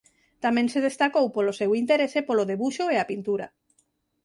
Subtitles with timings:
[0.43, 3.47] Tamén se destacou polo seu interese polo debuxo e a pintura.